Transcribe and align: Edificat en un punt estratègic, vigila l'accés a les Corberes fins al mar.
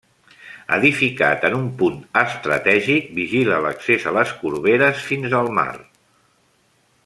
Edificat 0.77 1.43
en 1.49 1.57
un 1.57 1.67
punt 1.81 1.99
estratègic, 2.21 3.11
vigila 3.19 3.61
l'accés 3.67 4.09
a 4.13 4.15
les 4.19 4.33
Corberes 4.41 5.07
fins 5.11 5.37
al 5.43 5.53
mar. 5.61 5.71